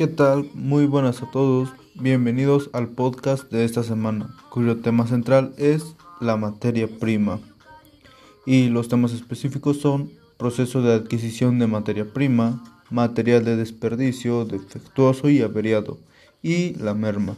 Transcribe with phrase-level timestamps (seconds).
[0.00, 0.48] ¿Qué tal?
[0.54, 1.68] Muy buenas a todos.
[1.94, 7.38] Bienvenidos al podcast de esta semana, cuyo tema central es la materia prima.
[8.46, 15.28] Y los temas específicos son proceso de adquisición de materia prima, material de desperdicio, defectuoso
[15.28, 15.98] y averiado,
[16.42, 17.36] y la merma.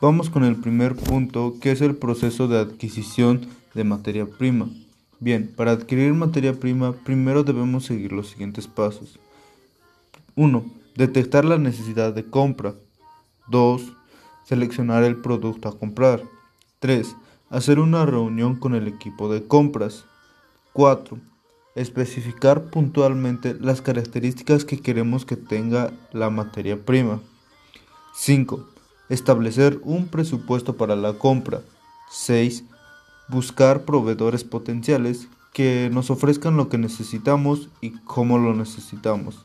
[0.00, 4.70] Vamos con el primer punto, que es el proceso de adquisición de materia prima.
[5.18, 9.18] Bien, para adquirir materia prima, primero debemos seguir los siguientes pasos.
[10.36, 10.64] 1.
[10.96, 12.74] Detectar la necesidad de compra.
[13.48, 13.82] 2.
[14.44, 16.22] Seleccionar el producto a comprar.
[16.78, 17.16] 3.
[17.50, 20.04] Hacer una reunión con el equipo de compras.
[20.72, 21.18] 4.
[21.74, 27.20] Especificar puntualmente las características que queremos que tenga la materia prima.
[28.14, 28.68] 5.
[29.08, 31.62] Establecer un presupuesto para la compra.
[32.10, 32.64] 6.
[33.28, 39.44] Buscar proveedores potenciales que nos ofrezcan lo que necesitamos y cómo lo necesitamos.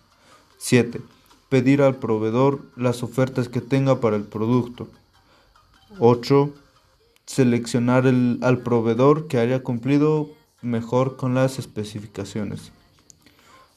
[0.57, 1.01] 7.
[1.49, 4.87] Pedir al proveedor las ofertas que tenga para el producto.
[5.99, 6.53] 8.
[7.25, 10.29] Seleccionar al proveedor que haya cumplido
[10.61, 12.71] mejor con las especificaciones.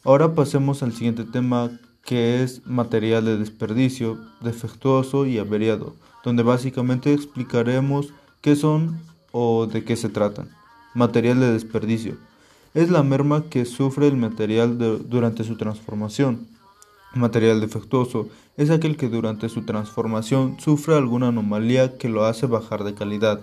[0.05, 1.71] Ahora pasemos al siguiente tema
[2.05, 8.99] que es material de desperdicio, defectuoso y averiado, donde básicamente explicaremos qué son
[9.33, 10.49] o de qué se tratan.
[10.95, 12.17] Material de desperdicio.
[12.73, 16.47] Es la merma que sufre el material durante su transformación.
[17.15, 18.29] Material defectuoso
[18.59, 23.41] es aquel que durante su transformación sufre alguna anomalía que lo hace bajar de calidad.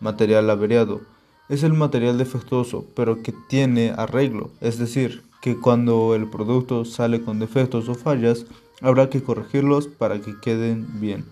[0.00, 1.00] Material averiado
[1.48, 7.22] es el material defectuoso pero que tiene arreglo, es decir, que cuando el producto sale
[7.22, 8.46] con defectos o fallas,
[8.80, 11.24] habrá que corregirlos para que queden bien.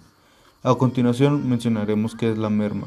[0.62, 2.87] A continuación mencionaremos qué es la merma.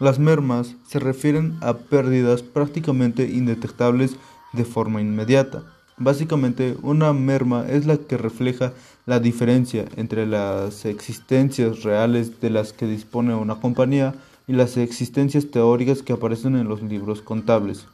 [0.00, 4.16] Las mermas se refieren a pérdidas prácticamente indetectables
[4.54, 5.62] de forma inmediata
[5.96, 8.72] Básicamente, una merma es la que refleja
[9.06, 14.14] la diferencia entre las existencias reales de las que dispone una compañía
[14.48, 17.86] y las existencias teóricas que aparecen en los libros contables.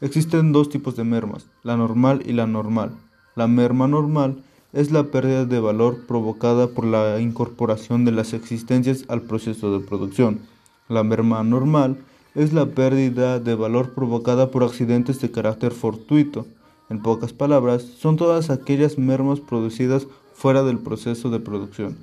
[0.00, 2.92] Existen dos tipos de mermas, la normal y la normal.
[3.34, 4.36] La merma normal
[4.72, 9.84] es la pérdida de valor provocada por la incorporación de las existencias al proceso de
[9.84, 10.40] producción.
[10.88, 11.96] La merma normal
[12.34, 16.46] es la pérdida de valor provocada por accidentes de carácter fortuito.
[16.88, 21.96] En pocas palabras, son todas aquellas mermas producidas fuera del proceso de producción.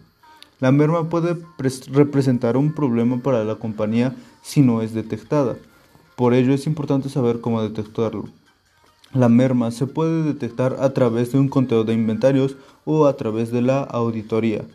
[0.59, 1.37] La merma puede
[1.91, 5.57] representar un problema para la compañía si no es detectada.
[6.15, 8.25] Por ello es importante saber cómo detectarlo.
[9.13, 13.51] La merma se puede detectar a través de un conteo de inventarios o a través
[13.51, 14.65] de la auditoría.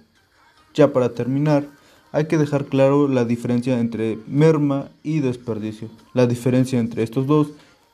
[0.75, 1.67] Ya para terminar,
[2.13, 5.89] hay que dejar claro la diferencia entre merma y desperdicio.
[6.15, 7.49] La diferencia entre estos dos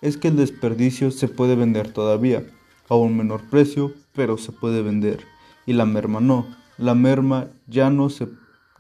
[0.05, 2.45] es que el desperdicio se puede vender todavía,
[2.91, 5.25] a un menor precio, pero se puede vender.
[5.65, 6.47] Y la merma no.
[6.77, 8.29] La merma ya no, se,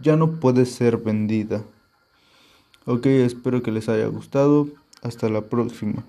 [0.01, 1.65] ya no puede ser vendida.
[2.85, 4.69] Ok, espero que les haya gustado.
[5.01, 6.05] Hasta la próxima.